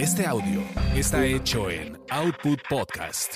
[0.00, 0.62] Este audio
[0.94, 3.34] está hecho en Output Podcast.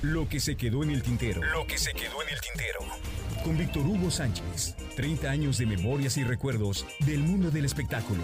[0.00, 1.42] Lo que se quedó en el tintero.
[1.42, 2.78] Lo que se quedó en el tintero.
[3.42, 4.76] Con Víctor Hugo Sánchez.
[4.94, 8.22] 30 años de memorias y recuerdos del mundo del espectáculo.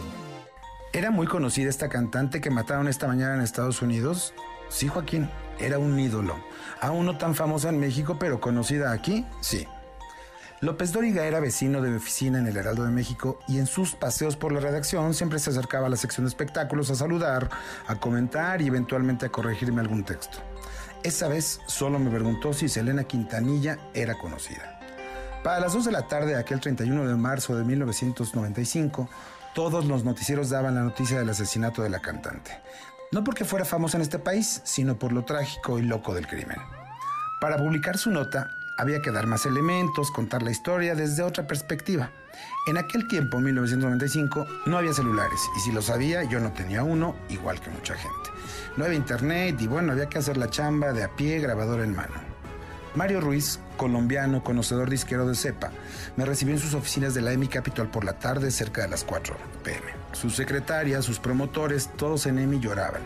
[0.93, 4.35] ¿Era muy conocida esta cantante que mataron esta mañana en Estados Unidos?
[4.69, 5.29] Sí, Joaquín,
[5.59, 6.37] era un ídolo.
[6.81, 9.67] Aún no tan famosa en México, pero conocida aquí, sí.
[10.61, 13.95] López Dóriga era vecino de mi oficina en el Heraldo de México y en sus
[13.95, 17.51] paseos por la redacción siempre se acercaba a la sección de espectáculos a saludar,
[17.87, 20.39] a comentar y eventualmente a corregirme algún texto.
[21.03, 24.81] Esa vez solo me preguntó si Selena Quintanilla era conocida.
[25.43, 29.11] Para las 2 de la tarde de aquel 31 de marzo de 1995,
[29.55, 32.63] todos los noticieros daban la noticia del asesinato de la cantante.
[33.13, 36.57] No porque fuera famosa en este país, sino por lo trágico y loco del crimen.
[37.39, 42.11] Para publicar su nota, había que dar más elementos, contar la historia desde otra perspectiva.
[42.67, 47.15] En aquel tiempo, 1995, no había celulares y si lo sabía yo no tenía uno,
[47.29, 48.31] igual que mucha gente.
[48.77, 51.95] No había internet y bueno, había que hacer la chamba de a pie, grabador en
[51.95, 52.15] mano.
[52.95, 55.73] Mario Ruiz, colombiano, conocedor disquero de cepa,
[56.17, 59.03] me recibió en sus oficinas de la EMI Capital por la tarde cerca de las
[59.05, 59.83] 4 pm.
[60.13, 63.03] Sus secretarias, sus promotores, todos en EMI lloraban.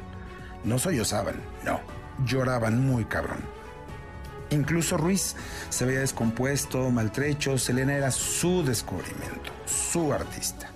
[0.64, 1.80] No sollozaban, no,
[2.26, 3.57] lloraban muy cabrón.
[4.50, 5.34] Incluso Ruiz
[5.68, 7.58] se veía descompuesto, maltrecho.
[7.58, 10.70] Selena era su descubrimiento, su artista.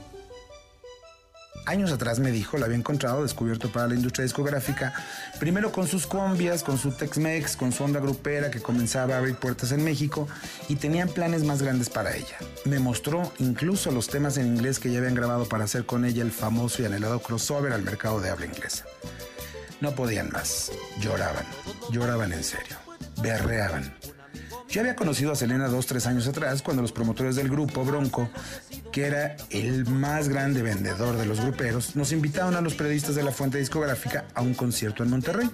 [1.65, 4.93] Años atrás me dijo, la había encontrado descubierto para la industria discográfica,
[5.39, 9.37] primero con sus combias, con su Tex-Mex, con su onda grupera que comenzaba a abrir
[9.37, 10.27] puertas en México
[10.69, 12.37] y tenían planes más grandes para ella.
[12.65, 16.25] Me mostró incluso los temas en inglés que ya habían grabado para hacer con ella
[16.25, 18.85] el famoso y anhelado crossover al mercado de habla inglesa.
[19.81, 21.45] No podían más, lloraban,
[21.93, 22.92] lloraban en serio
[23.23, 23.95] berreaban.
[24.69, 28.31] Yo había conocido a Selena dos, tres años atrás cuando los promotores del grupo Bronco,
[28.91, 33.23] que era el más grande vendedor de los gruperos, nos invitaron a los periodistas de
[33.23, 35.51] la fuente discográfica a un concierto en Monterrey.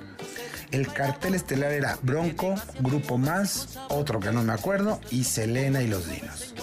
[0.70, 5.88] El cartel estelar era Bronco, Grupo Más, otro que no me acuerdo, y Selena y
[5.88, 6.54] los Dinos.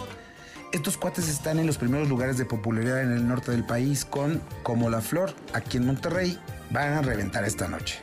[0.72, 4.42] Estos cuates están en los primeros lugares de popularidad en el norte del país con
[4.64, 6.40] Como la Flor, aquí en Monterrey,
[6.70, 8.00] van a reventar esta noche.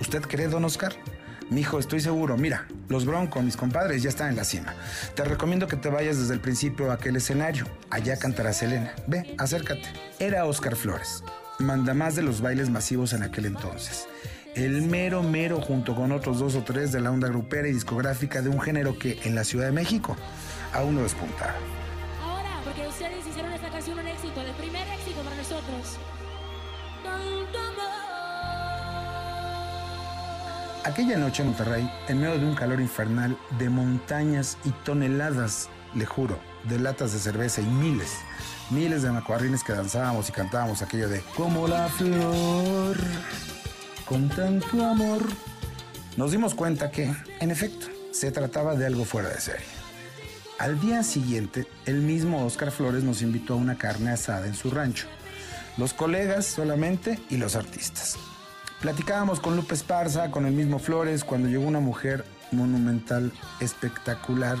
[0.00, 0.94] ¿Usted cree, don Oscar?
[1.50, 2.36] Mijo, estoy seguro.
[2.36, 4.74] Mira, los Broncos, mis compadres, ya están en la cima.
[5.14, 7.66] Te recomiendo que te vayas desde el principio a aquel escenario.
[7.90, 8.94] Allá cantará Selena.
[9.06, 9.82] Ve, acércate.
[10.18, 11.22] Era Oscar Flores.
[11.58, 14.08] Manda más de los bailes masivos en aquel entonces.
[14.54, 18.40] El mero mero junto con otros dos o tres de la onda grupera y discográfica
[18.40, 20.16] de un género que en la Ciudad de México
[20.72, 21.54] aún no despuntaba.
[22.22, 25.98] Ahora, porque ustedes hicieron esta canción un éxito, el primer éxito para nosotros.
[30.84, 36.04] Aquella noche en Monterrey, en medio de un calor infernal, de montañas y toneladas, le
[36.04, 38.10] juro, de latas de cerveza y miles,
[38.68, 42.98] miles de macuarrines que danzábamos y cantábamos aquello de Como la flor,
[44.04, 45.22] con tanto amor,
[46.18, 49.66] nos dimos cuenta que, en efecto, se trataba de algo fuera de serie.
[50.58, 54.70] Al día siguiente, el mismo Oscar Flores nos invitó a una carne asada en su
[54.70, 55.06] rancho.
[55.78, 58.18] Los colegas solamente y los artistas.
[58.84, 62.22] Platicábamos con Lupe Esparza, con el mismo Flores, cuando llegó una mujer
[62.52, 64.58] monumental, espectacular,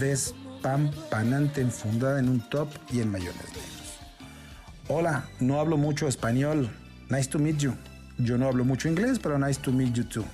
[0.00, 4.00] despampanante, enfundada en un top y en mayones negros.
[4.88, 6.68] Hola, no hablo mucho español.
[7.10, 7.76] Nice to meet you.
[8.18, 10.24] Yo no hablo mucho inglés, pero nice to meet you too.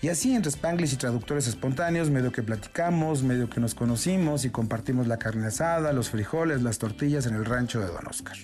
[0.00, 4.50] Y así entre Spanglish y traductores espontáneos, medio que platicamos, medio que nos conocimos y
[4.50, 8.38] compartimos la carne asada, los frijoles, las tortillas en el rancho de Don Oscar.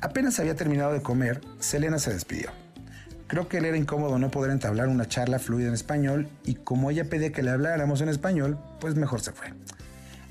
[0.00, 2.67] Apenas había terminado de comer, Selena se despidió.
[3.28, 6.90] Creo que le era incómodo no poder entablar una charla fluida en español y como
[6.90, 9.52] ella pedía que le habláramos en español, pues mejor se fue.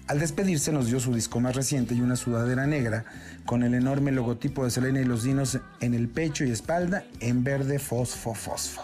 [0.07, 3.05] Al despedirse nos dio su disco más reciente y una sudadera negra
[3.45, 7.43] con el enorme logotipo de Selena y los Dinos en el pecho y espalda en
[7.43, 8.81] verde fosfo fosfo.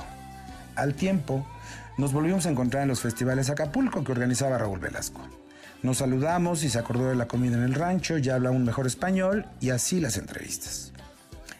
[0.75, 1.47] Al tiempo,
[1.97, 5.22] nos volvimos a encontrar en los festivales Acapulco que organizaba Raúl Velasco.
[5.81, 8.85] Nos saludamos y se acordó de la comida en el rancho, ya habla un mejor
[8.85, 10.93] español y así las entrevistas.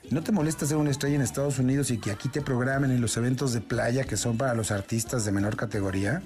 [0.10, 3.02] ¿No te molesta ser una estrella en Estados Unidos y que aquí te programen en
[3.02, 6.22] los eventos de playa que son para los artistas de menor categoría?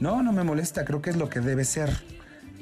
[0.00, 1.90] No, no me molesta, creo que es lo que debe ser.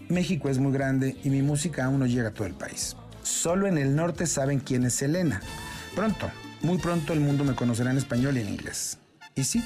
[0.08, 2.94] México es muy grande y mi música aún no llega a todo el país.
[3.22, 5.40] Solo en el norte saben quién es Selena.
[5.94, 6.30] Pronto,
[6.62, 8.98] muy pronto el mundo me conocerá en español y en inglés.
[9.34, 9.64] Y sí,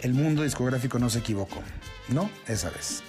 [0.00, 1.62] el mundo discográfico no se equivocó.
[2.08, 3.02] No, esa vez.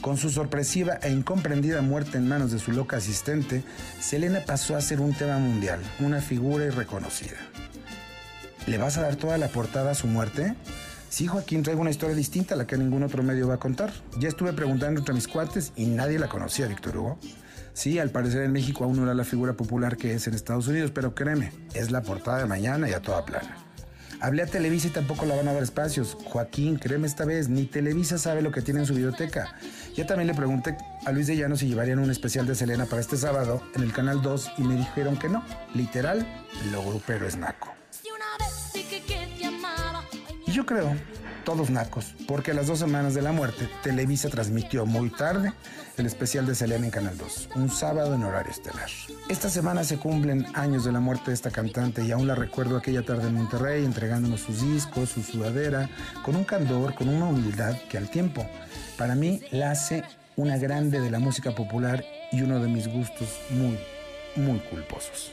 [0.00, 3.62] Con su sorpresiva e incomprendida muerte en manos de su loca asistente,
[4.00, 7.36] Selena pasó a ser un tema mundial, una figura irreconocida.
[8.66, 10.54] ¿Le vas a dar toda la portada a su muerte?
[11.10, 13.92] Sí, Joaquín, traigo una historia distinta a la que ningún otro medio va a contar.
[14.18, 17.18] Ya estuve preguntando entre mis cuates y nadie la conocía, Víctor Hugo.
[17.74, 20.66] Sí, al parecer en México aún no era la figura popular que es en Estados
[20.66, 23.69] Unidos, pero créeme, es la portada de mañana y a toda plana.
[24.20, 26.16] Hablé a Televisa y tampoco la van a dar espacios.
[26.24, 29.54] Joaquín, créeme esta vez, ni Televisa sabe lo que tiene en su biblioteca.
[29.96, 30.76] Ya también le pregunté
[31.06, 33.92] a Luis de Llano si llevarían un especial de Selena para este sábado en el
[33.92, 35.42] Canal 2 y me dijeron que no.
[35.74, 36.26] Literal,
[36.70, 37.72] lo grupero es naco.
[40.46, 40.94] Y yo creo,
[41.44, 45.52] todos nacos, porque a las dos semanas de la muerte, Televisa transmitió muy tarde
[45.96, 48.88] el especial de Selena en Canal 2, un sábado en horario estelar.
[49.28, 52.76] Esta semana se cumplen años de la muerte de esta cantante y aún la recuerdo
[52.76, 55.88] aquella tarde en Monterrey entregándonos sus discos, su sudadera,
[56.24, 58.46] con un candor, con una humildad que al tiempo,
[58.96, 60.04] para mí, la hace
[60.36, 63.78] una grande de la música popular y uno de mis gustos muy,
[64.36, 65.32] muy culposos.